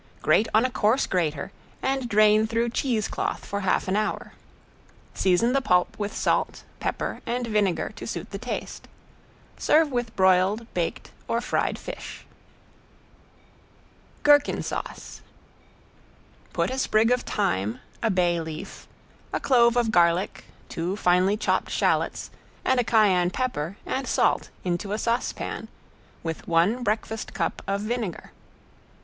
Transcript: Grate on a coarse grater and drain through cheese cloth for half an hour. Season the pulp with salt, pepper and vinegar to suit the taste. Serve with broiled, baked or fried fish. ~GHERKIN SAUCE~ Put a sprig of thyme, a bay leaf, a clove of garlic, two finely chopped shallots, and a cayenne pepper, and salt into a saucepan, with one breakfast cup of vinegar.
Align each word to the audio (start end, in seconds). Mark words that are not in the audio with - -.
Grate 0.23 0.47
on 0.51 0.65
a 0.65 0.71
coarse 0.71 1.05
grater 1.05 1.51
and 1.83 2.09
drain 2.09 2.47
through 2.47 2.69
cheese 2.69 3.07
cloth 3.07 3.45
for 3.45 3.59
half 3.59 3.87
an 3.87 3.95
hour. 3.95 4.33
Season 5.13 5.53
the 5.53 5.61
pulp 5.61 5.95
with 5.99 6.11
salt, 6.11 6.63
pepper 6.79 7.21
and 7.27 7.45
vinegar 7.45 7.89
to 7.97 8.07
suit 8.07 8.31
the 8.31 8.39
taste. 8.39 8.87
Serve 9.57 9.91
with 9.91 10.15
broiled, 10.15 10.65
baked 10.73 11.11
or 11.27 11.39
fried 11.39 11.77
fish. 11.77 12.25
~GHERKIN 14.23 14.63
SAUCE~ 14.63 15.21
Put 16.51 16.71
a 16.71 16.79
sprig 16.79 17.11
of 17.11 17.21
thyme, 17.21 17.79
a 18.01 18.09
bay 18.09 18.39
leaf, 18.41 18.87
a 19.31 19.39
clove 19.39 19.77
of 19.77 19.91
garlic, 19.91 20.45
two 20.67 20.95
finely 20.95 21.37
chopped 21.37 21.69
shallots, 21.69 22.31
and 22.65 22.79
a 22.79 22.83
cayenne 22.83 23.29
pepper, 23.29 23.77
and 23.85 24.07
salt 24.07 24.49
into 24.63 24.93
a 24.93 24.97
saucepan, 24.97 25.67
with 26.23 26.47
one 26.47 26.81
breakfast 26.81 27.35
cup 27.35 27.61
of 27.67 27.81
vinegar. 27.81 28.31